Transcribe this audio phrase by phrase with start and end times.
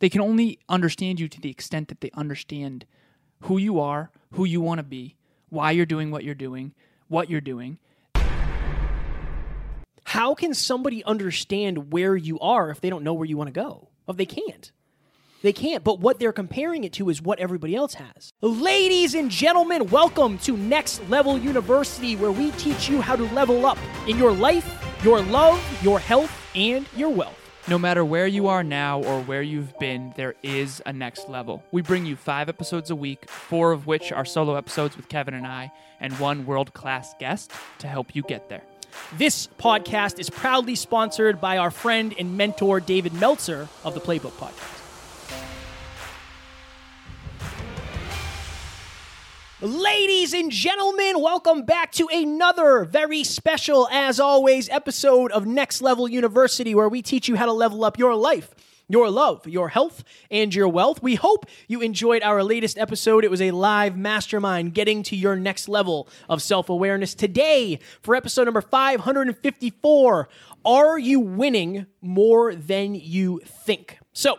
[0.00, 2.84] They can only understand you to the extent that they understand
[3.42, 5.16] who you are, who you want to be,
[5.48, 6.72] why you're doing what you're doing,
[7.08, 7.78] what you're doing.
[10.04, 13.60] How can somebody understand where you are if they don't know where you want to
[13.60, 13.88] go?
[14.08, 14.72] If they can't.
[15.42, 18.32] They can't, but what they're comparing it to is what everybody else has.
[18.40, 23.66] Ladies and gentlemen, welcome to Next Level University, where we teach you how to level
[23.66, 23.78] up
[24.08, 24.68] in your life,
[25.04, 27.37] your love, your health, and your wealth.
[27.68, 31.62] No matter where you are now or where you've been, there is a next level.
[31.70, 35.34] We bring you five episodes a week, four of which are solo episodes with Kevin
[35.34, 38.62] and I, and one world class guest to help you get there.
[39.18, 44.32] This podcast is proudly sponsored by our friend and mentor, David Meltzer of the Playbook
[44.32, 44.87] Podcast.
[49.60, 56.06] Ladies and gentlemen, welcome back to another very special, as always, episode of Next Level
[56.06, 58.54] University, where we teach you how to level up your life,
[58.88, 61.02] your love, your health, and your wealth.
[61.02, 63.24] We hope you enjoyed our latest episode.
[63.24, 67.16] It was a live mastermind getting to your next level of self awareness.
[67.16, 70.28] Today, for episode number 554,
[70.64, 73.98] are you winning more than you think?
[74.12, 74.38] So,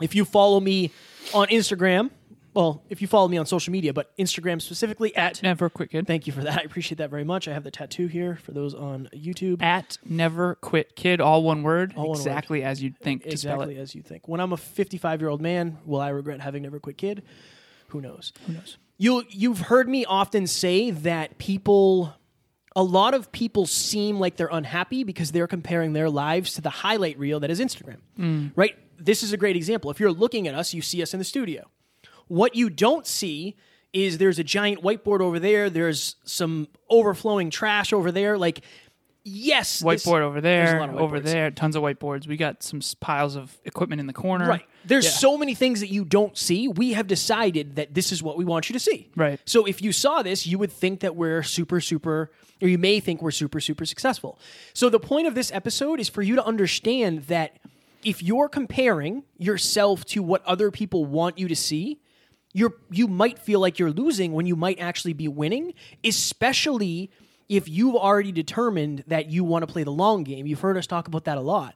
[0.00, 0.92] if you follow me
[1.32, 2.10] on Instagram,
[2.54, 6.06] well, if you follow me on social media, but Instagram specifically at Never quit kid.
[6.06, 6.58] Thank you for that.
[6.58, 7.48] I appreciate that very much.
[7.48, 9.60] I have the tattoo here for those on YouTube.
[9.60, 13.54] At never quit kid, all one word, All one exactly as you'd think to spell
[13.54, 14.28] exactly as you think.
[14.28, 17.22] When I'm a 55 year old man, will I regret having never quit kid?
[17.88, 18.32] Who knows?
[18.46, 18.78] Who knows?
[18.96, 22.14] You you've heard me often say that people
[22.76, 26.70] a lot of people seem like they're unhappy because they're comparing their lives to the
[26.70, 27.98] highlight reel that is Instagram.
[28.18, 28.52] Mm.
[28.56, 28.76] Right?
[28.98, 29.90] This is a great example.
[29.90, 31.68] If you're looking at us, you see us in the studio.
[32.28, 33.56] What you don't see
[33.92, 38.62] is there's a giant whiteboard over there, there's some overflowing trash over there like
[39.26, 42.26] yes, this- Whiteboard over there's a there, over there, tons of whiteboards.
[42.26, 44.46] We got some piles of equipment in the corner.
[44.46, 44.66] Right.
[44.84, 45.10] There's Yeah.
[45.12, 46.68] so many things that you don't see.
[46.68, 49.08] We have decided that this is what we want you to see.
[49.16, 49.40] Right.
[49.46, 52.30] So if you saw this, you would think that we're super, super,
[52.60, 54.38] or you may think we're super, super successful.
[54.74, 57.56] So the point of this episode is for you to understand that
[58.04, 61.98] if you're comparing yourself to what other people want you to see,
[62.54, 67.10] you're you might feel like you're losing when you might actually be winning, especially
[67.48, 70.46] if you've already determined that you want to play the long game.
[70.46, 71.74] You've heard us talk about that a lot.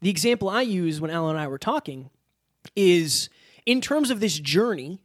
[0.00, 2.08] The example I use when Alan and I were talking
[2.74, 3.28] is
[3.66, 5.00] in terms of this journey,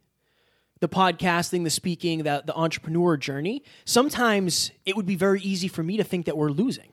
[0.80, 5.82] the podcasting, the speaking, the, the entrepreneur journey, sometimes it would be very easy for
[5.82, 6.92] me to think that we're losing.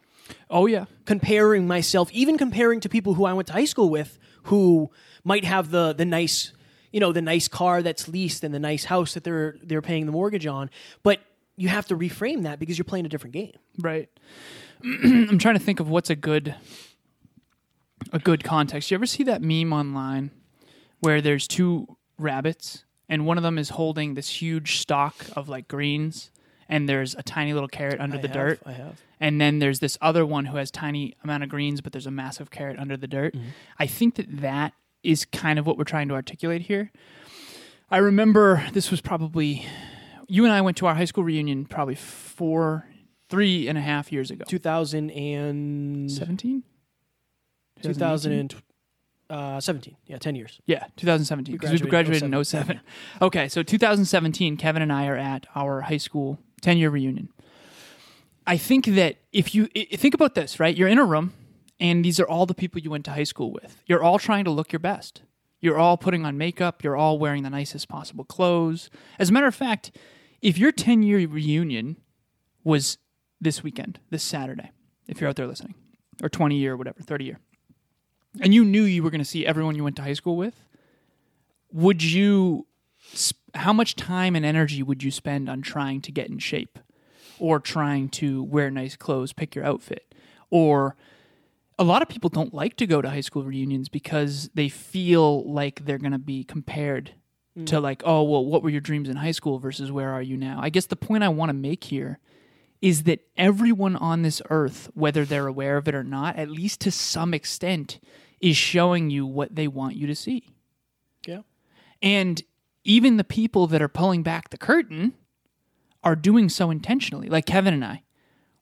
[0.49, 0.85] Oh yeah.
[1.05, 4.89] Comparing myself, even comparing to people who I went to high school with who
[5.23, 6.51] might have the the nice,
[6.95, 10.05] you know, the nice car that's leased and the nice house that they're they're paying
[10.05, 10.69] the mortgage on.
[11.03, 11.19] But
[11.57, 13.51] you have to reframe that because you're playing a different game.
[13.77, 14.07] Right.
[14.81, 16.55] I'm trying to think of what's a good
[18.13, 18.91] a good context.
[18.91, 20.31] You ever see that meme online
[21.01, 25.67] where there's two rabbits and one of them is holding this huge stalk of like
[25.67, 26.31] greens
[26.69, 28.61] and there's a tiny little carrot under the dirt.
[28.65, 29.01] I have.
[29.19, 32.11] And then there's this other one who has tiny amount of greens but there's a
[32.11, 33.33] massive carrot under the dirt.
[33.33, 33.47] Mm-hmm.
[33.79, 34.71] I think that that
[35.05, 36.91] is kind of what we're trying to articulate here.
[37.89, 39.65] I remember this was probably
[40.27, 42.87] you and I went to our high school reunion probably four,
[43.29, 44.45] three and a half years ago.
[44.47, 46.63] 2017?
[47.81, 48.61] 2017.
[49.29, 49.61] uh,
[50.07, 50.59] Yeah, 10 years.
[50.65, 51.55] Yeah, 2017.
[51.55, 52.79] Because we graduated in 07.
[53.21, 57.29] Okay, so 2017, Kevin and I are at our high school 10 year reunion.
[58.47, 60.75] I think that if you think about this, right?
[60.75, 61.33] You're in a room,
[61.79, 63.81] and these are all the people you went to high school with.
[63.85, 65.21] You're all trying to look your best.
[65.59, 66.83] You're all putting on makeup.
[66.83, 68.89] You're all wearing the nicest possible clothes.
[69.19, 69.91] As a matter of fact,
[70.41, 71.97] if your 10 year reunion
[72.63, 72.97] was
[73.41, 74.71] this weekend, this Saturday,
[75.07, 75.75] if you're out there listening,
[76.21, 77.39] or 20 year, whatever, 30 year,
[78.41, 80.61] and you knew you were going to see everyone you went to high school with,
[81.71, 82.67] would you,
[83.53, 86.79] how much time and energy would you spend on trying to get in shape
[87.39, 90.13] or trying to wear nice clothes, pick your outfit?
[90.49, 90.95] Or
[91.77, 95.43] a lot of people don't like to go to high school reunions because they feel
[95.51, 97.13] like they're going to be compared
[97.57, 97.65] mm.
[97.67, 100.37] to like, oh, well, what were your dreams in high school versus where are you
[100.37, 100.59] now?
[100.61, 102.19] I guess the point I want to make here
[102.81, 106.81] is that everyone on this earth, whether they're aware of it or not, at least
[106.81, 107.99] to some extent,
[108.39, 110.49] is showing you what they want you to see.
[111.25, 111.41] Yeah.
[112.01, 112.41] And
[112.83, 115.13] even the people that are pulling back the curtain
[116.03, 117.27] are doing so intentionally.
[117.27, 118.03] Like Kevin and I,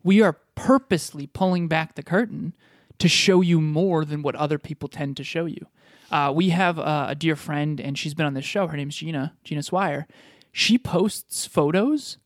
[0.03, 2.53] we are purposely pulling back the curtain
[3.03, 5.67] to show you more than what other people tend to show you.
[6.09, 8.65] Uh, we have uh, a dear friend, and she's been on this show.
[8.67, 10.07] Her name's Gina, Gina Swire.
[10.53, 12.17] She posts photos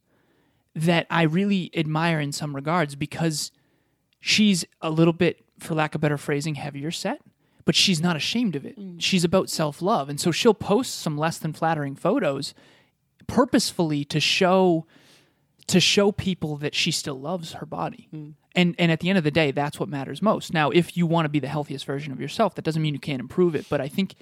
[0.75, 3.51] that I really admire in some regards because
[4.19, 7.21] she's a little bit, for lack of better phrasing, heavier set,
[7.65, 8.77] but she's not ashamed of it.
[8.99, 10.09] She's about self love.
[10.09, 12.53] And so she'll post some less than flattering photos
[13.25, 14.85] purposefully to show
[15.65, 18.07] to show people that she still loves her body.
[18.57, 20.51] And and at the end of the day, that's what matters most.
[20.51, 22.99] Now, if you want to be the healthiest version of yourself, that doesn't mean you
[22.99, 23.67] can't improve it.
[23.69, 24.15] But I think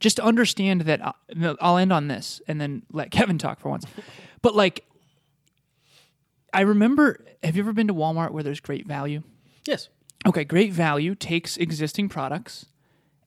[0.00, 3.68] just to understand that uh, I'll end on this and then let Kevin talk for
[3.68, 3.84] once.
[4.40, 4.84] But like,
[6.52, 7.24] I remember.
[7.44, 9.22] Have you ever been to Walmart where there's great value?
[9.66, 9.88] Yes.
[10.26, 12.66] Okay, great value takes existing products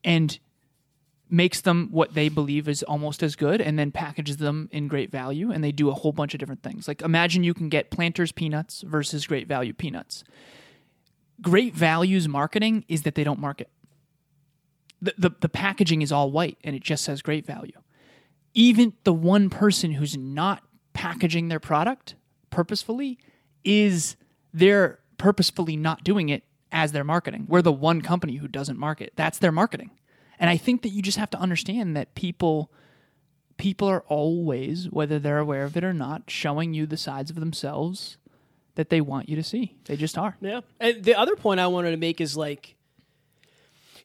[0.04, 0.40] and
[1.30, 5.12] makes them what they believe is almost as good and then packages them in great
[5.12, 6.88] value and they do a whole bunch of different things.
[6.88, 10.24] Like imagine you can get planters peanuts versus great value peanuts.
[11.42, 13.70] Great values marketing is that they don't market.
[15.02, 17.80] The, the, the packaging is all white and it just says great value.
[18.54, 20.64] Even the one person who's not
[20.94, 22.16] packaging their product
[22.50, 23.18] purposefully
[23.64, 24.16] is
[24.54, 27.46] they're purposefully not doing it as their marketing.
[27.50, 29.14] We're the one company who doesn't market.
[29.16, 29.92] That's their marketing.
[30.40, 32.72] And I think that you just have to understand that people
[33.58, 37.40] people are always, whether they're aware of it or not, showing you the sides of
[37.40, 38.18] themselves
[38.76, 39.78] that they want you to see.
[39.86, 40.36] They just are.
[40.42, 40.60] Yeah.
[40.80, 42.76] And the other point I wanted to make is like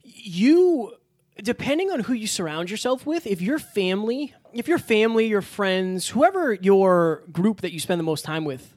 [0.05, 0.95] you
[1.43, 6.09] depending on who you surround yourself with, if your family, if your family, your friends,
[6.09, 8.77] whoever your group that you spend the most time with,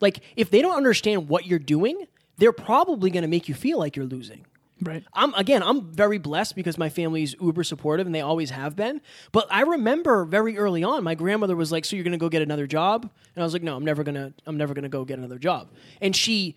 [0.00, 2.06] like if they don't understand what you're doing,
[2.36, 4.44] they're probably going to make you feel like you're losing.
[4.82, 5.04] Right.
[5.12, 9.00] I'm again, I'm very blessed because my family's uber supportive and they always have been.
[9.30, 12.28] But I remember very early on, my grandmother was like, "So you're going to go
[12.28, 14.82] get another job?" And I was like, "No, I'm never going to I'm never going
[14.82, 15.70] to go get another job."
[16.00, 16.56] And she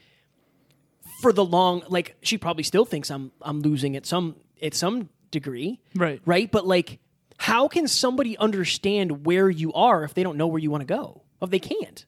[1.22, 5.10] for the long like she probably still thinks I'm I'm losing at some at some
[5.32, 5.80] degree.
[5.96, 6.22] Right.
[6.26, 6.52] Right?
[6.52, 7.00] But like
[7.38, 10.94] how can somebody understand where you are if they don't know where you want to
[10.94, 11.22] go?
[11.42, 12.06] If they can't.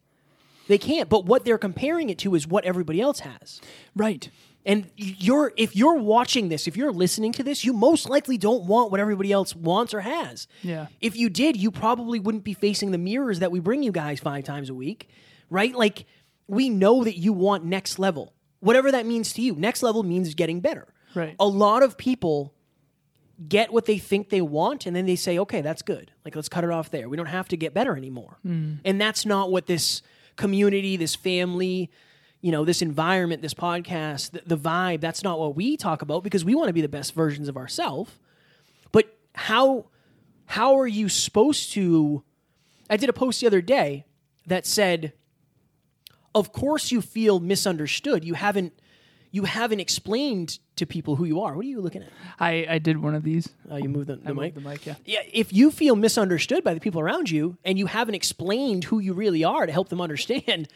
[0.68, 1.10] They can't.
[1.10, 3.62] But what they're comparing it to is what everybody else has.
[3.96, 4.30] Right.
[4.68, 8.66] And you're if you're watching this, if you're listening to this, you most likely don't
[8.66, 10.46] want what everybody else wants or has.
[10.62, 10.88] Yeah.
[11.00, 14.20] If you did, you probably wouldn't be facing the mirrors that we bring you guys
[14.20, 15.08] five times a week,
[15.50, 15.74] right?
[15.74, 16.06] Like
[16.48, 18.34] we know that you want next level.
[18.60, 19.56] Whatever that means to you.
[19.56, 20.94] Next level means getting better.
[21.16, 21.38] Right.
[21.40, 22.54] A lot of people
[23.48, 26.12] get what they think they want and then they say, "Okay, that's good.
[26.26, 27.08] Like let's cut it off there.
[27.08, 28.80] We don't have to get better anymore." Mm.
[28.84, 30.02] And that's not what this
[30.36, 31.90] community, this family,
[32.48, 36.24] you know, this environment, this podcast, the, the vibe, that's not what we talk about
[36.24, 38.10] because we want to be the best versions of ourselves.
[38.94, 39.88] But how
[40.46, 42.24] how are you supposed to
[42.90, 44.06] I did a post the other day
[44.46, 45.12] that said
[46.34, 48.24] of course you feel misunderstood.
[48.24, 48.72] You haven't
[49.32, 51.54] you haven't explained to people who you are.
[51.54, 52.10] What are you looking at?
[52.40, 53.50] I, I did one of these.
[53.70, 54.56] Oh, you moved the, the I mic.
[54.56, 54.96] moved the mic, yeah.
[55.04, 59.00] Yeah, if you feel misunderstood by the people around you and you haven't explained who
[59.00, 60.70] you really are to help them understand,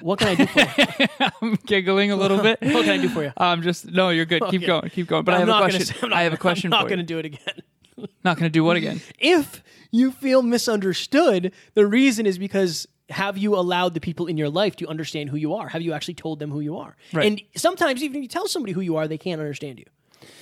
[0.00, 1.28] what can I do for you?
[1.42, 2.58] I'm giggling a little bit.
[2.60, 3.32] what can I do for you?
[3.36, 4.42] I'm just no, you're good.
[4.50, 5.24] Keep going, keep going.
[5.24, 5.96] But I I'm have a gonna question.
[6.02, 7.62] I'm not I have a question I'm not for going to do it again.
[8.24, 9.00] Not going to do what again?
[9.18, 9.60] If
[9.90, 14.76] you feel misunderstood, the reason is because have you allowed the people in your life
[14.76, 15.68] to understand who you are?
[15.68, 16.96] Have you actually told them who you are?
[17.12, 17.26] Right.
[17.26, 19.86] And sometimes even if you tell somebody who you are, they can't understand you.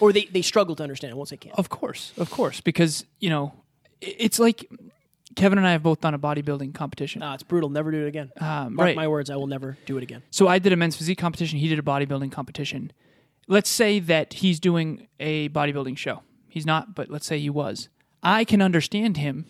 [0.01, 1.13] Or they, they struggle to understand.
[1.13, 1.59] I won't say can't.
[1.59, 3.55] Of course, of course, because you know,
[4.03, 4.69] it's like
[5.37, 7.23] Kevin and I have both done a bodybuilding competition.
[7.23, 7.69] Ah, it's brutal.
[7.69, 8.33] Never do it again.
[8.41, 8.97] Um, Mark right.
[8.97, 10.23] my words, I will never do it again.
[10.31, 11.59] So I did a men's physique competition.
[11.59, 12.93] He did a bodybuilding competition.
[13.47, 16.23] Let's say that he's doing a bodybuilding show.
[16.49, 17.89] He's not, but let's say he was.
[18.23, 19.47] I can understand him.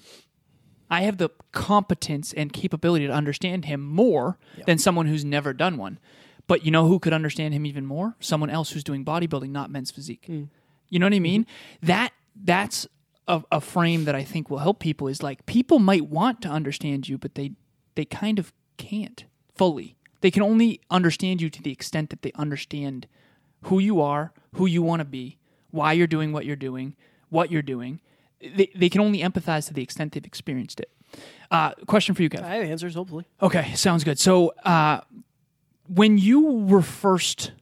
[0.90, 5.78] I have the competence and capability to understand him more than someone who's never done
[5.78, 5.98] one.
[6.46, 8.16] But you know who could understand him even more?
[8.20, 10.26] Someone else who's doing bodybuilding, not men's physique.
[10.28, 11.46] You know what I mean?
[11.82, 12.86] That that's
[13.28, 15.08] a, a frame that I think will help people.
[15.08, 17.52] Is like people might want to understand you, but they
[17.94, 19.96] they kind of can't fully.
[20.20, 23.06] They can only understand you to the extent that they understand
[23.62, 25.38] who you are, who you want to be,
[25.70, 26.94] why you're doing what you're doing,
[27.28, 28.00] what you're doing.
[28.40, 30.90] They, they can only empathize to the extent they've experienced it.
[31.50, 32.46] Uh, question for you, Kevin.
[32.46, 33.26] I have answers, hopefully.
[33.40, 34.18] Okay, sounds good.
[34.18, 35.00] So, uh,
[35.88, 37.52] when you were first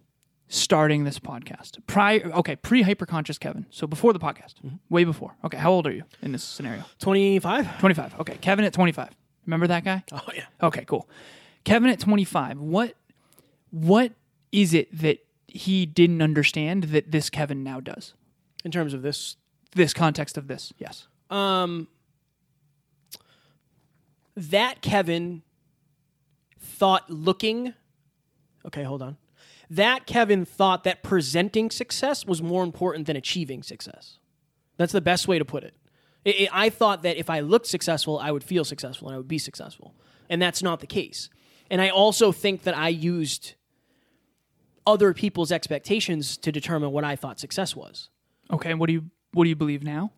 [0.54, 4.54] starting this podcast, prior, okay, pre hyperconscious Kevin, so before the podcast,
[4.88, 5.34] way before.
[5.44, 6.84] Okay, how old are you in this scenario?
[7.00, 7.78] 25?
[7.78, 8.20] 25.
[8.20, 9.10] Okay, Kevin at 25.
[9.46, 10.04] Remember that guy?
[10.12, 10.44] Oh, yeah.
[10.62, 11.08] Okay, cool.
[11.64, 12.58] Kevin at 25.
[12.58, 12.94] What
[13.70, 14.12] what
[14.52, 15.18] is it that
[15.48, 18.14] he didn't understand that this Kevin now does?
[18.64, 19.36] In terms of this
[19.74, 20.72] This context of this.
[20.78, 21.08] Yes.
[21.30, 21.88] Um,
[24.36, 25.42] that Kevin
[26.60, 27.74] thought looking.
[28.66, 29.16] Okay, hold on.
[29.76, 34.18] That Kevin thought that presenting success was more important than achieving success.
[34.76, 35.74] That's the best way to put it.
[36.24, 39.18] It- it- I thought that if I looked successful, I would feel successful and I
[39.18, 39.94] would be successful.
[40.28, 41.28] And that's not the case.
[41.70, 43.54] And I also think that I used
[44.86, 48.10] other people's expectations to determine what I thought success was.
[48.50, 50.12] Okay, and what do you what do you believe now?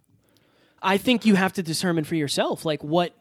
[0.83, 3.15] I think you have to determine for yourself, like what.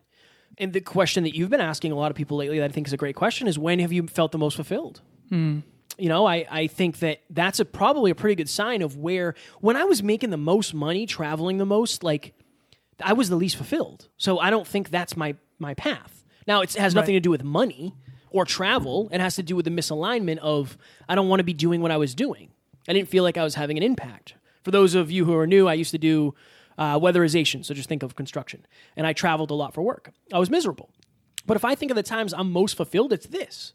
[0.58, 2.88] And the question that you've been asking a lot of people lately that I think
[2.88, 5.02] is a great question is when have you felt the most fulfilled?
[5.30, 5.60] Hmm.
[5.98, 9.34] You know, I, I think that that's a probably a pretty good sign of where
[9.62, 12.34] when I was making the most money, traveling the most, like
[13.02, 14.10] I was the least fulfilled.
[14.18, 16.24] So I don't think that's my my path.
[16.48, 17.96] Now it has nothing to do with money
[18.30, 19.10] or travel.
[19.12, 21.92] It has to do with the misalignment of I don't want to be doing what
[21.92, 22.52] I was doing.
[22.88, 24.36] I didn't feel like I was having an impact.
[24.64, 26.36] For those of you who are new, I used to do
[26.78, 27.64] uh, weatherization.
[27.64, 28.66] So just think of construction,
[28.98, 30.12] and I traveled a lot for work.
[30.34, 30.90] I was miserable.
[31.46, 33.74] But if I think of the times I'm most fulfilled, it's this,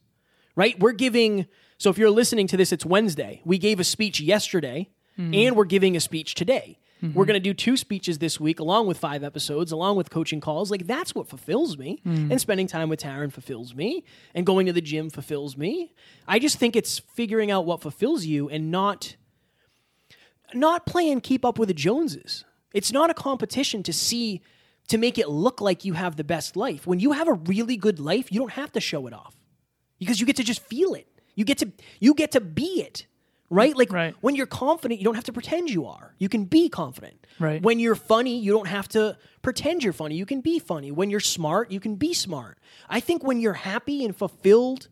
[0.54, 0.78] right?
[0.78, 1.46] We're giving.
[1.80, 3.40] So if you're listening to this, it's Wednesday.
[3.42, 5.32] We gave a speech yesterday, mm-hmm.
[5.32, 6.78] and we're giving a speech today.
[7.00, 7.16] We're mm-hmm.
[7.22, 10.70] going to do two speeches this week, along with five episodes, along with coaching calls.
[10.70, 12.30] Like that's what fulfills me, mm.
[12.30, 15.94] and spending time with Taryn fulfills me, and going to the gym fulfills me.
[16.28, 19.16] I just think it's figuring out what fulfills you, and not
[20.52, 22.44] not playing keep up with the Joneses.
[22.74, 24.42] It's not a competition to see
[24.88, 26.86] to make it look like you have the best life.
[26.86, 29.34] When you have a really good life, you don't have to show it off.
[29.98, 31.06] Because you get to just feel it.
[31.34, 31.70] You get to
[32.00, 33.06] you get to be it.
[33.52, 33.76] Right?
[33.76, 34.14] Like Right.
[34.20, 36.14] when you're confident, you don't have to pretend you are.
[36.18, 37.26] You can be confident.
[37.40, 37.60] Right.
[37.60, 40.14] When you're funny, you don't have to pretend you're funny.
[40.14, 40.92] You can be funny.
[40.92, 42.58] When you're smart, you can be smart.
[42.88, 44.86] I think when you're happy and fulfilled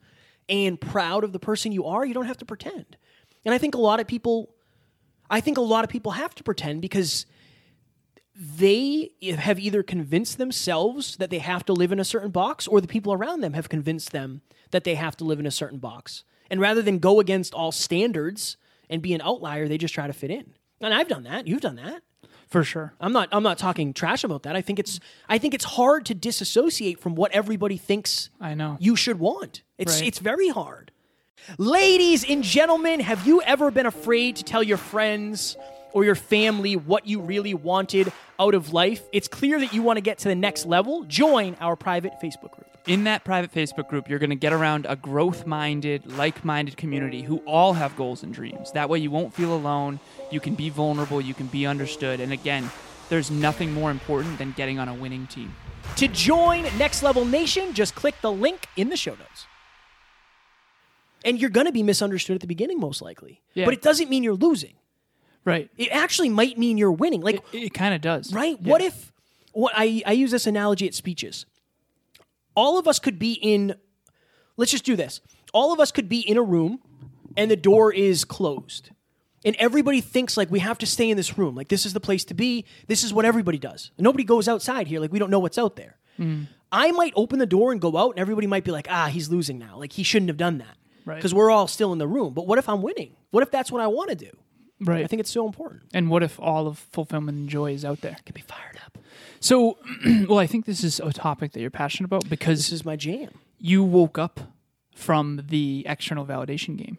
[0.48, 2.96] and proud of the person you are, you don't have to pretend.
[3.44, 4.50] And I think a lot of people
[5.30, 7.26] I think a lot of people have to pretend because
[8.40, 12.80] they have either convinced themselves that they have to live in a certain box or
[12.80, 15.78] the people around them have convinced them that they have to live in a certain
[15.78, 16.22] box.
[16.48, 18.56] And rather than go against all standards
[18.88, 20.54] and be an outlier, they just try to fit in.
[20.80, 21.48] And I've done that.
[21.48, 22.02] You've done that.
[22.46, 22.94] For sure.
[23.00, 24.56] I'm not I'm not talking trash about that.
[24.56, 28.78] I think it's I think it's hard to disassociate from what everybody thinks I know.
[28.80, 29.62] you should want.
[29.76, 30.08] It's Right.
[30.08, 30.90] it's very hard.
[31.58, 35.56] Ladies and gentlemen, have you ever been afraid to tell your friends
[35.98, 39.02] or your family what you really wanted out of life?
[39.10, 41.02] It's clear that you want to get to the next level.
[41.02, 42.66] Join our private Facebook group.
[42.86, 46.76] In that private Facebook group, you're going to get around a growth minded, like minded
[46.76, 48.70] community who all have goals and dreams.
[48.72, 49.98] That way, you won't feel alone.
[50.30, 51.20] You can be vulnerable.
[51.20, 52.20] You can be understood.
[52.20, 52.70] And again,
[53.08, 55.52] there's nothing more important than getting on a winning team.
[55.96, 59.46] To join Next Level Nation, just click the link in the show notes.
[61.24, 63.42] And you're going to be misunderstood at the beginning, most likely.
[63.54, 63.64] Yeah.
[63.64, 64.74] But it doesn't mean you're losing.
[65.48, 65.70] Right.
[65.76, 67.20] It actually might mean you're winning.
[67.22, 68.32] Like, It, it kind of does.
[68.32, 68.56] right?
[68.60, 68.70] Yeah.
[68.70, 69.12] What if
[69.52, 71.46] what I, I use this analogy at speeches.
[72.54, 73.74] All of us could be in
[74.56, 75.20] let's just do this.
[75.52, 76.80] All of us could be in a room
[77.36, 78.90] and the door is closed.
[79.44, 81.54] And everybody thinks like we have to stay in this room.
[81.54, 82.64] Like this is the place to be.
[82.86, 83.90] This is what everybody does.
[83.96, 85.00] And nobody goes outside here.
[85.00, 85.96] Like we don't know what's out there.
[86.70, 89.30] I might open the door and go out and everybody might be like, ah, he's
[89.30, 89.78] losing now.
[89.78, 90.76] Like he shouldn't have done that.
[91.06, 91.14] Right.
[91.14, 92.34] Because we're all still in the room.
[92.34, 93.12] But what if I'm winning?
[93.30, 94.30] What if that's what I want to do?
[94.80, 95.04] Right.
[95.04, 95.82] I think it's so important.
[95.92, 98.16] and what if all of fulfillment and joy is out there?
[98.24, 98.98] Get be fired up.
[99.40, 99.78] So,
[100.28, 102.96] well, I think this is a topic that you're passionate about because This is my
[102.96, 103.30] jam.
[103.58, 104.40] you woke up
[104.94, 106.98] from the external validation game,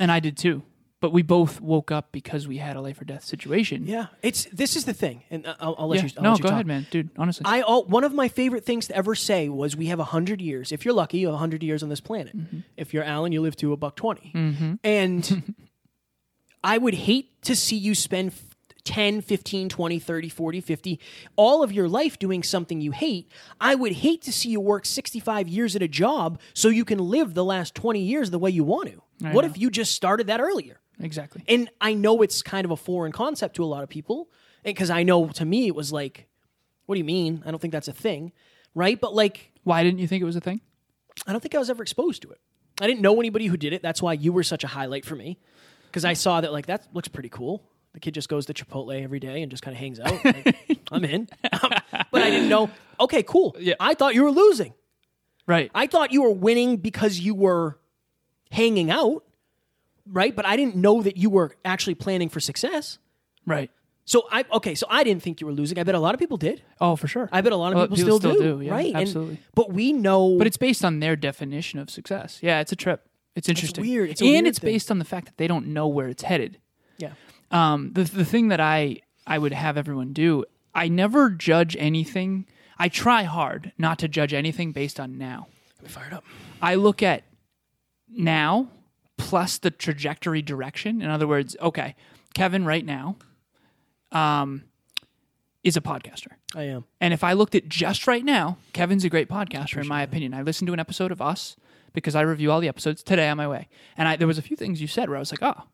[0.00, 0.62] and I did too.
[1.00, 3.86] But we both woke up because we had a life or death situation.
[3.88, 6.04] Yeah, it's this is the thing, and I'll, I'll let Yeah.
[6.04, 6.10] you.
[6.18, 6.54] I'll no, let you go talk.
[6.54, 7.10] ahead, man, dude.
[7.18, 10.04] Honestly, I all, one of my favorite things to ever say was we have a
[10.04, 10.70] hundred years.
[10.70, 12.36] If you're lucky, you have hundred years on this planet.
[12.36, 12.60] Mm-hmm.
[12.76, 15.54] If you're Alan, you live to a buck 20 And
[16.64, 21.00] I would hate to see you spend f- 10, 15, 20, 30, 40, 50,
[21.36, 23.30] all of your life doing something you hate.
[23.60, 26.98] I would hate to see you work 65 years at a job so you can
[26.98, 29.02] live the last 20 years the way you want to.
[29.24, 29.50] I what know.
[29.50, 30.80] if you just started that earlier?
[31.00, 31.42] exactly.
[31.48, 34.28] And I know it's kind of a foreign concept to a lot of people
[34.64, 36.26] eh, because I know to me it was like,
[36.86, 37.42] what do you mean?
[37.46, 38.32] I don't think that's a thing,
[38.74, 39.00] right?
[39.00, 40.60] But like, Why didn't you think it was a thing?
[41.26, 42.40] I don't think I was ever exposed to it.
[42.80, 43.82] I didn't know anybody who did it.
[43.82, 45.38] That's why you were such a highlight for me
[45.92, 47.62] because I saw that like that looks pretty cool.
[47.92, 50.18] The kid just goes to Chipotle every day and just kind of hangs out.
[50.24, 52.70] Like, I'm in, but I didn't know.
[53.00, 53.54] Okay, cool.
[53.58, 53.74] Yeah.
[53.80, 54.74] I thought you were losing.
[55.46, 55.70] Right.
[55.74, 57.78] I thought you were winning because you were
[58.50, 59.24] hanging out,
[60.06, 60.34] right?
[60.34, 62.98] But I didn't know that you were actually planning for success.
[63.46, 63.70] right.
[64.04, 65.78] So I okay, so I didn't think you were losing.
[65.78, 66.60] I bet a lot of people did.
[66.80, 67.28] Oh, for sure.
[67.30, 68.86] I bet a lot of Well, people, people still, still do, do, yeah, right?
[68.92, 69.38] And- absolutely.
[69.54, 70.36] but we know.
[70.38, 72.40] but it's based on their definition of success.
[72.42, 73.06] Yeah, it's a trip.
[73.34, 73.82] It's interesting.
[73.84, 74.10] weird.
[74.10, 74.72] It's and weird it's thing.
[74.72, 76.58] based on the fact that they don't know where it's headed.
[76.98, 77.12] yeah,
[77.50, 80.44] um, the the thing that I I would have everyone do.
[80.74, 82.46] I never judge anything.
[82.78, 85.48] I try hard not to judge anything based on now.
[85.82, 86.24] Me fired up.
[86.60, 87.24] I look at
[88.08, 88.68] now
[89.18, 91.00] plus the trajectory direction.
[91.02, 91.94] In other words, okay,
[92.34, 93.16] Kevin right now
[94.10, 94.64] um,
[95.62, 96.28] is a podcaster.
[96.54, 96.84] I am.
[97.00, 100.34] And if I looked at just right now, Kevin's a great podcaster in my opinion.
[100.34, 101.56] I listened to an episode of Us
[101.92, 104.42] because I review all the episodes today on my way, and I, there was a
[104.42, 105.64] few things you said where I was like, oh,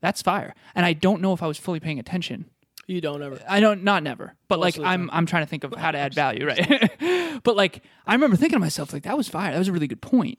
[0.00, 0.54] That's fire.
[0.74, 2.46] And I don't know if I was fully paying attention.
[2.86, 3.38] You don't ever.
[3.48, 5.98] I don't not never, but Most like I'm I'm trying to think of how to
[5.98, 7.40] add value, right?
[7.44, 9.52] but like I remember thinking to myself like that was fire.
[9.52, 10.38] That was a really good point.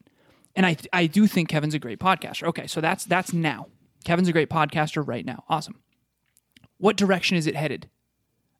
[0.55, 2.47] And I I do think Kevin's a great podcaster.
[2.47, 3.67] Okay, so that's that's now.
[4.03, 5.45] Kevin's a great podcaster right now.
[5.47, 5.79] Awesome.
[6.77, 7.89] What direction is it headed?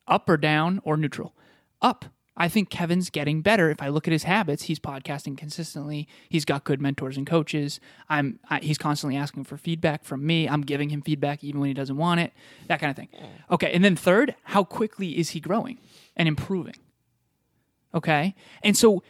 [0.08, 1.36] Up or down or neutral?
[1.82, 2.06] Up.
[2.38, 3.70] I think Kevin's getting better.
[3.70, 6.08] If I look at his habits, he's podcasting consistently.
[6.30, 7.80] He's got good mentors and coaches.
[8.10, 10.48] I'm I, he's constantly asking for feedback from me.
[10.48, 12.34] I'm giving him feedback even when he doesn't want it.
[12.68, 13.10] That kind of thing.
[13.52, 15.80] Okay, and then third, how quickly is he growing
[16.16, 16.76] and improving?
[17.94, 18.36] Okay?
[18.64, 19.04] And so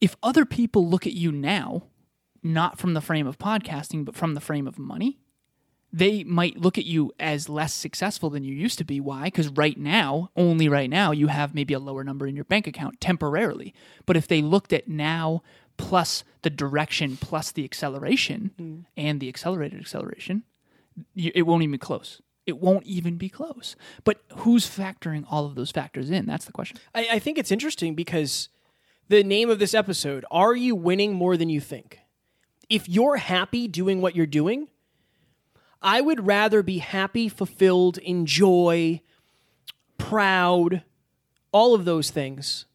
[0.00, 1.84] if other people look at you now,
[2.42, 5.18] not from the frame of podcasting, but from the frame of money,
[5.92, 9.00] they might look at you as less successful than you used to be.
[9.00, 9.24] Why?
[9.24, 12.66] Because right now, only right now, you have maybe a lower number in your bank
[12.66, 13.72] account temporarily.
[14.04, 15.42] But if they looked at now
[15.76, 18.84] plus the direction plus the acceleration mm.
[18.96, 20.42] and the accelerated acceleration,
[21.14, 22.20] it won't even be close.
[22.46, 23.76] It won't even be close.
[24.04, 26.26] But who's factoring all of those factors in?
[26.26, 26.78] That's the question.
[26.94, 28.48] I, I think it's interesting because
[29.08, 32.00] the name of this episode, Are You Winning More Than You Think?
[32.68, 34.68] If you're happy doing what you're doing,
[35.86, 39.00] I would rather be happy, fulfilled, enjoy,
[39.98, 40.82] proud,
[41.52, 42.66] all of those things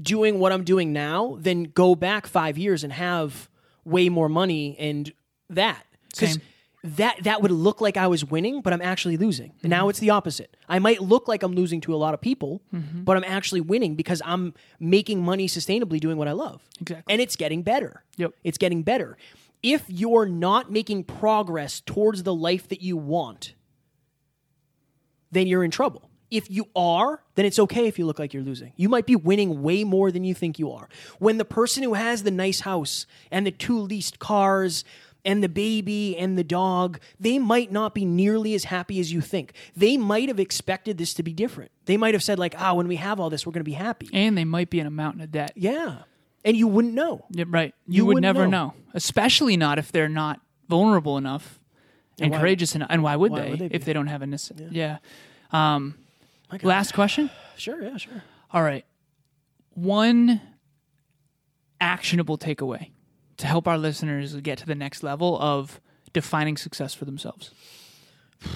[0.00, 3.50] doing what I'm doing now than go back five years and have
[3.84, 5.12] way more money and
[5.50, 5.84] that.
[6.12, 6.38] Because
[6.82, 9.52] that that would look like I was winning, but I'm actually losing.
[9.62, 9.90] And now mm-hmm.
[9.90, 10.56] it's the opposite.
[10.68, 13.02] I might look like I'm losing to a lot of people, mm-hmm.
[13.02, 16.62] but I'm actually winning because I'm making money sustainably doing what I love.
[16.80, 17.12] Exactly.
[17.12, 18.04] And it's getting better.
[18.16, 18.32] Yep.
[18.44, 19.18] It's getting better.
[19.62, 23.54] If you're not making progress towards the life that you want,
[25.30, 26.08] then you're in trouble.
[26.30, 28.72] If you are, then it's okay if you look like you're losing.
[28.76, 30.88] You might be winning way more than you think you are.
[31.18, 34.84] When the person who has the nice house and the two leased cars
[35.24, 39.20] and the baby and the dog, they might not be nearly as happy as you
[39.20, 39.52] think.
[39.76, 41.72] They might have expected this to be different.
[41.86, 43.72] They might have said, like, ah, when we have all this, we're going to be
[43.72, 44.08] happy.
[44.12, 45.52] And they might be in a mountain of debt.
[45.56, 46.02] Yeah.
[46.44, 47.26] And you wouldn't know.
[47.30, 47.74] Yeah, right.
[47.86, 48.68] You, You would never know.
[48.68, 48.74] know.
[48.94, 51.58] especially not if they're not vulnerable enough
[52.20, 52.88] and, why- courageous enough.
[52.90, 54.68] And why would why they, would they if they don't have a necessity?
[54.70, 54.98] Yeah.
[55.52, 55.96] Um,
[56.50, 56.64] God.
[56.64, 57.30] last question.
[57.56, 58.22] Sure, yeah, sure.
[58.52, 58.86] All right.
[59.74, 60.40] One
[61.78, 62.88] actionable takeaway
[63.36, 65.78] to help our listeners get to the next level of
[66.14, 67.50] defining success for themselves.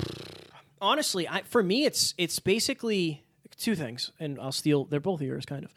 [0.80, 3.24] honestly, I, for me, it's it's basically
[3.56, 4.85] two things, and I'll steal.
[4.85, 5.72] They're both yours, kind of.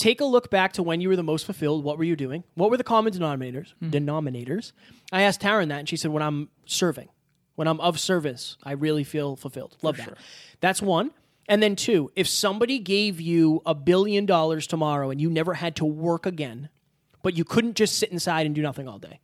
[0.00, 1.84] Take a look back to when you were the most fulfilled.
[1.84, 2.42] What were you doing?
[2.54, 3.74] What were the common denominators?
[3.80, 3.90] Hmm.
[3.90, 4.72] Denominators.
[5.12, 7.10] I asked Taryn that, and she said, "When I'm serving,
[7.54, 9.76] when I'm of service, I really feel fulfilled.
[9.82, 10.16] Love that.
[10.60, 11.10] That's one."
[11.48, 15.76] And then two, if somebody gave you a billion dollars tomorrow and you never had
[15.76, 16.70] to work again,
[17.22, 19.20] but you couldn't just sit inside and do nothing all day,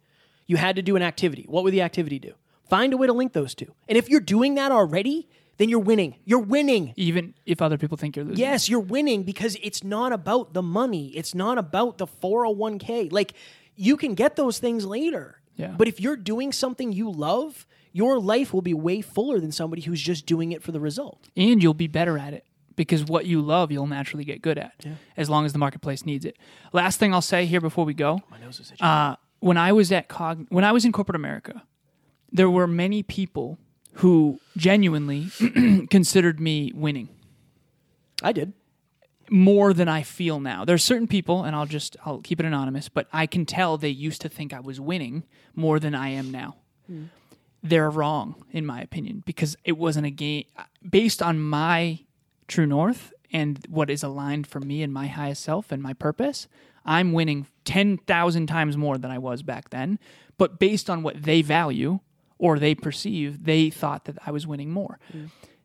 [0.46, 1.46] you had to do an activity.
[1.48, 2.34] What would the activity do?
[2.68, 3.72] Find a way to link those two.
[3.88, 5.26] And if you're doing that already,
[5.58, 6.16] then you're winning.
[6.24, 6.92] You're winning.
[6.96, 8.38] Even if other people think you're losing.
[8.38, 11.08] Yes, you're winning because it's not about the money.
[11.16, 13.10] It's not about the 401k.
[13.12, 13.32] Like
[13.74, 15.40] you can get those things later.
[15.56, 15.74] Yeah.
[15.76, 19.82] But if you're doing something you love, your life will be way fuller than somebody
[19.82, 21.28] who's just doing it for the result.
[21.36, 22.44] and you'll be better at it
[22.76, 24.92] because what you love you'll naturally get good at yeah.
[25.16, 26.36] as long as the marketplace needs it
[26.74, 29.90] last thing i'll say here before we go My nose is uh, when i was
[29.92, 31.62] at cog when i was in corporate america
[32.30, 33.58] there were many people
[33.96, 35.28] who genuinely
[35.90, 37.08] considered me winning.
[38.22, 38.52] I did.
[39.30, 40.64] more than i feel now.
[40.64, 43.88] There's certain people and i'll just i'll keep it anonymous but i can tell they
[43.88, 46.56] used to think i was winning more than i am now.
[46.86, 47.04] Hmm.
[47.62, 50.44] They're wrong in my opinion because it wasn't a game
[50.88, 52.00] based on my
[52.48, 56.46] true north and what is aligned for me and my highest self and my purpose
[56.84, 59.98] i'm winning 10,000 times more than i was back then.
[60.38, 61.98] But based on what they value
[62.38, 64.98] or they perceive they thought that i was winning more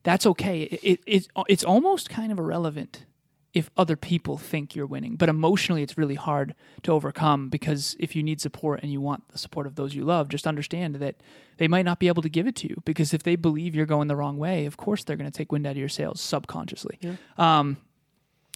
[0.03, 3.05] that's okay it, it, it's, it's almost kind of irrelevant
[3.53, 5.15] if other people think you're winning.
[5.15, 9.27] But emotionally, it's really hard to overcome because if you need support and you want
[9.29, 11.15] the support of those you love, just understand that
[11.57, 13.85] they might not be able to give it to you because if they believe you're
[13.85, 16.21] going the wrong way, of course they're going to take wind out of your sails
[16.21, 16.97] subconsciously.
[17.37, 17.77] Um,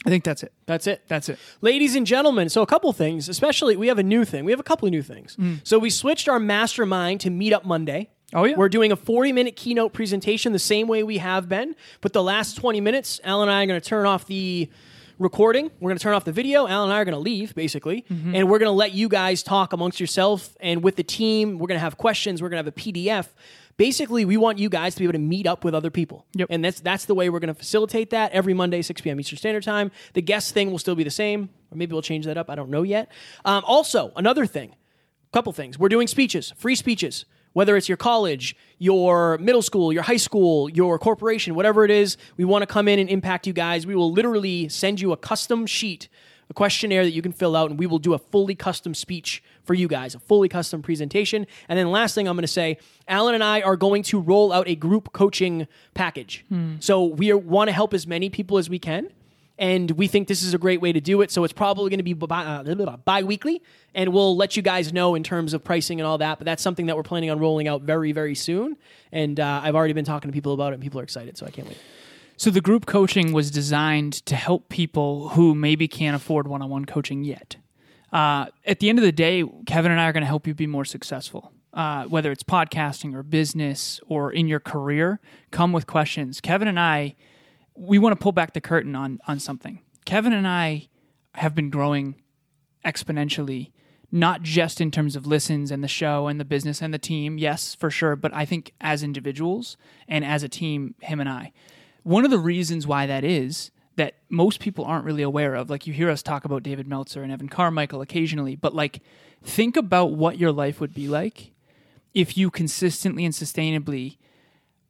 [0.05, 0.53] I think that's it.
[0.65, 1.01] That's it.
[1.07, 1.39] That's it.
[1.61, 4.45] Ladies and gentlemen, so a couple things, especially we have a new thing.
[4.45, 5.35] We have a couple of new things.
[5.37, 5.61] Mm.
[5.63, 8.09] So we switched our mastermind to Meetup Monday.
[8.33, 8.55] Oh, yeah.
[8.55, 12.23] We're doing a 40 minute keynote presentation the same way we have been, but the
[12.23, 14.69] last 20 minutes, Alan and I are going to turn off the
[15.19, 15.71] recording.
[15.79, 16.67] We're going to turn off the video.
[16.67, 18.35] Alan and I are going to leave, basically, mm-hmm.
[18.35, 21.57] and we're going to let you guys talk amongst yourself and with the team.
[21.57, 22.41] We're going to have questions.
[22.41, 23.27] We're going to have a PDF.
[23.77, 26.25] Basically, we want you guys to be able to meet up with other people.
[26.35, 26.47] Yep.
[26.49, 29.19] And that's that's the way we're going to facilitate that every Monday, 6 p.m.
[29.19, 29.91] Eastern Standard Time.
[30.13, 32.49] The guest thing will still be the same, or maybe we'll change that up.
[32.49, 33.11] I don't know yet.
[33.43, 35.77] Um, also, another thing, a couple things.
[35.77, 37.25] We're doing speeches, free speeches.
[37.55, 42.17] whether it's your college, your middle school, your high school, your corporation, whatever it is,
[42.35, 43.88] we want to come in and impact you guys.
[43.88, 46.09] We will literally send you a custom sheet,
[46.49, 49.43] a questionnaire that you can fill out, and we will do a fully custom speech
[49.63, 51.47] for you guys, a fully custom presentation.
[51.67, 52.77] And then last thing I'm going to say,
[53.08, 56.45] Alan and I are going to roll out a group coaching package.
[56.79, 59.10] So we want to help as many people as we can
[59.58, 61.31] and we think this is a great way to do it.
[61.31, 63.62] So it's probably going to be bi- uh, bi-weekly,
[63.93, 66.39] and we'll let you guys know in terms of pricing and all that.
[66.39, 68.75] But that's something that we're planning on rolling out very, very soon.
[69.12, 71.45] And uh, I've already been talking to people about it, and people are excited, so
[71.45, 71.77] I can't wait.
[72.37, 77.23] So the group coaching was designed to help people who maybe can't afford one-on-one coaching
[77.23, 77.57] yet.
[78.11, 80.53] Uh, at the end of the day, Kevin and I are going to help you
[80.53, 81.51] be more successful.
[81.73, 85.19] Uh, whether it's podcasting or business or in your career,
[85.51, 86.39] come with questions.
[86.39, 87.15] Kevin and I,
[87.75, 89.81] we want to pull back the curtain on on something.
[90.05, 90.87] Kevin and I
[91.33, 92.15] have been growing
[92.85, 93.71] exponentially,
[94.11, 97.37] not just in terms of listens and the show and the business and the team,
[97.37, 99.75] yes, for sure, but I think as individuals
[100.07, 101.51] and as a team, him and I.
[102.05, 105.87] One of the reasons why that is that most people aren't really aware of, like
[105.87, 108.99] you hear us talk about David Meltzer and Evan Carmichael occasionally, but like
[109.41, 111.51] think about what your life would be like
[112.13, 114.17] if you consistently and sustainably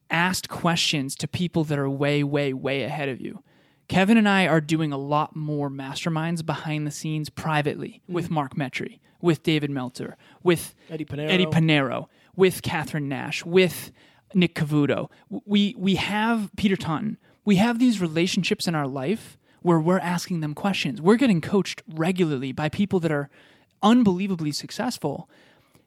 [0.10, 3.41] asked questions to people that are way, way, way ahead of you.
[3.88, 8.13] Kevin and I are doing a lot more masterminds behind the scenes privately mm-hmm.
[8.13, 11.30] with Mark Metry, with David Meltzer, with Eddie Pinero.
[11.30, 13.93] Eddie Pinero, with Catherine Nash, with
[14.34, 15.10] Nick Cavuto.
[15.30, 17.18] We we have Peter Taunton.
[17.44, 21.02] We have these relationships in our life where we're asking them questions.
[21.02, 23.30] We're getting coached regularly by people that are
[23.82, 25.30] unbelievably successful.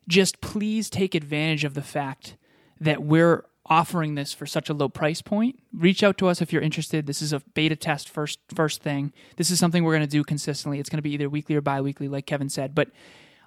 [0.06, 2.36] Just please take advantage of the fact
[2.80, 5.60] that we're offering this for such a low price point.
[5.72, 7.06] Reach out to us if you're interested.
[7.06, 9.12] This is a beta test first first thing.
[9.36, 10.80] This is something we're going to do consistently.
[10.80, 12.74] It's going to be either weekly or bi-weekly like Kevin said.
[12.74, 12.88] But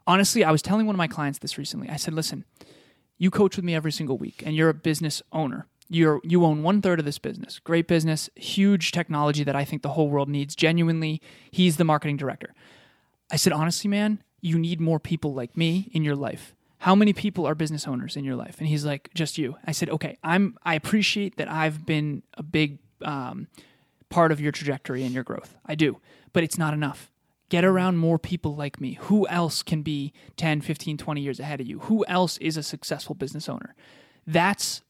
[0.06, 1.90] honestly, I was telling one of my clients this recently.
[1.90, 2.46] I said, "Listen,
[3.22, 5.68] you coach with me every single week and you're a business owner.
[5.88, 7.60] You're you own one third of this business.
[7.60, 10.56] Great business, huge technology that I think the whole world needs.
[10.56, 12.56] Genuinely, he's the marketing director.
[13.30, 16.56] I said, honestly, man, you need more people like me in your life.
[16.80, 18.56] How many people are business owners in your life?
[18.58, 19.56] And he's like, just you.
[19.68, 20.58] I said, okay, I'm.
[20.64, 23.50] I appreciate that I've been a big um,
[24.10, 25.56] part of your trajectory and your growth.
[25.64, 26.00] I do,
[26.34, 27.12] but it's not enough.
[27.52, 28.94] Get around more people like me.
[29.02, 31.80] Who else can be 10, 15, 20 years ahead of you?
[31.80, 33.76] Who else is a successful business owner?
[34.26, 34.84] That's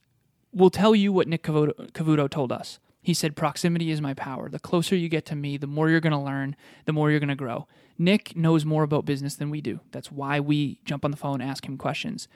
[0.53, 2.77] will tell you what Nick Cavuto, Cavuto told us.
[3.01, 4.47] He said, Proximity is my power.
[4.47, 7.19] The closer you get to me, the more you're going to learn, the more you're
[7.19, 7.65] going to grow.
[7.97, 9.79] Nick knows more about business than we do.
[9.91, 12.27] That's why we jump on the phone and ask him questions.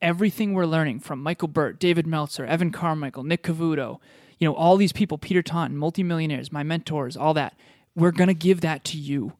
[0.00, 4.00] Everything we're learning from Michael Burt, David Meltzer, Evan Carmichael, Nick Cavuto,
[4.38, 7.54] you know, all these people, Peter Taunton, multimillionaires, my mentors, all that,
[7.94, 9.34] we're going to give that to you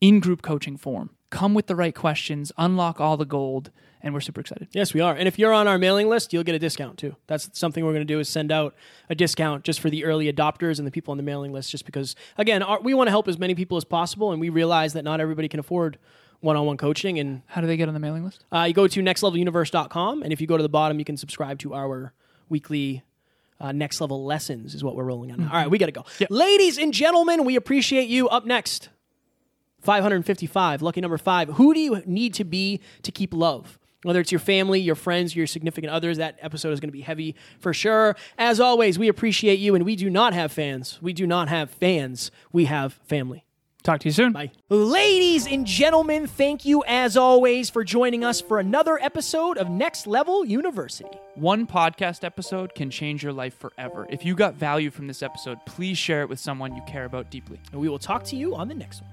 [0.00, 1.10] in group coaching form.
[1.30, 4.68] Come with the right questions, unlock all the gold, and we're super excited.
[4.70, 5.12] Yes, we are.
[5.14, 7.16] And if you're on our mailing list, you'll get a discount too.
[7.26, 8.74] That's something we're going to do is send out
[9.10, 11.84] a discount just for the early adopters and the people on the mailing list just
[11.84, 14.92] because again, our, we want to help as many people as possible and we realize
[14.92, 15.98] that not everybody can afford
[16.40, 18.44] one-on-one coaching and How do they get on the mailing list?
[18.52, 21.58] uh, you go to nextleveluniverse.com and if you go to the bottom you can subscribe
[21.60, 22.12] to our
[22.48, 23.02] weekly
[23.58, 25.40] uh, next level lessons is what we're rolling on.
[25.40, 25.48] now.
[25.48, 26.04] All right, we got to go.
[26.30, 28.28] Ladies and gentlemen, we appreciate you.
[28.28, 28.90] Up next,
[29.80, 31.50] 555, lucky number 5.
[31.50, 33.78] Who do you need to be to keep love?
[34.02, 37.00] Whether it's your family, your friends, your significant others, that episode is going to be
[37.00, 38.14] heavy for sure.
[38.38, 41.00] As always, we appreciate you, and we do not have fans.
[41.02, 42.30] We do not have fans.
[42.52, 43.44] We have family.
[43.82, 44.32] Talk to you soon.
[44.32, 44.50] Bye.
[44.68, 50.08] Ladies and gentlemen, thank you as always for joining us for another episode of Next
[50.08, 51.08] Level University.
[51.36, 54.06] One podcast episode can change your life forever.
[54.10, 57.30] If you got value from this episode, please share it with someone you care about
[57.30, 57.60] deeply.
[57.70, 59.10] And we will talk to you on the next one.